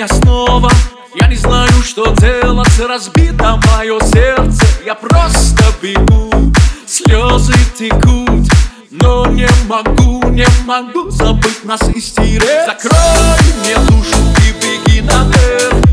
меня 0.00 0.08
снова. 0.08 0.70
Я 1.14 1.26
не 1.26 1.36
знаю, 1.36 1.68
что 1.84 2.06
делать, 2.14 2.78
разбито 2.78 3.60
мое 3.70 4.00
сердце. 4.00 4.64
Я 4.86 4.94
просто 4.94 5.62
бегу, 5.82 6.52
слезы 6.86 7.52
текут 7.78 8.48
Но 8.90 9.26
не 9.26 9.48
могу, 9.66 10.26
не 10.30 10.46
могу 10.64 11.10
забыть 11.10 11.64
нас 11.64 11.82
и 11.94 12.00
стереть. 12.00 12.66
Закрой 12.66 13.36
мне 13.62 13.74
душу 13.88 14.16
и 14.48 14.52
беги 14.62 15.02
наверх 15.02 15.89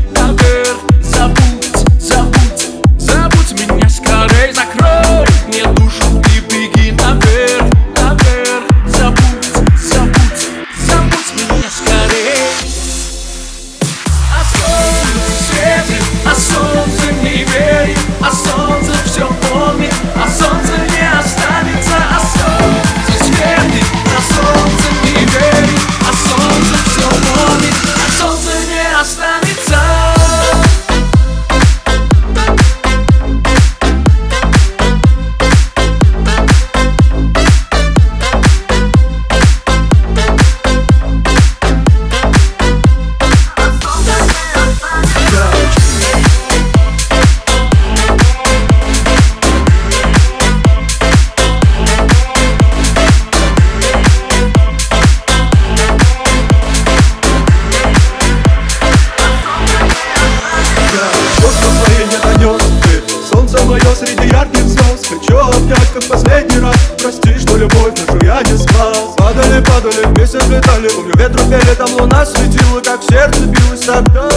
падали, 70.18 70.26
вместе 70.26 70.38
взлетали 70.38 70.88
Помню, 70.88 71.16
ветру 71.16 71.44
пели, 71.48 71.74
там 71.74 71.88
луна 71.94 72.26
светила 72.26 72.80
Как 72.80 73.02
сердце 73.02 73.40
билось 73.40 73.80
тогда. 73.80 74.28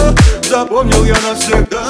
Запомнил 0.48 1.04
я 1.04 1.16
навсегда 1.28 1.82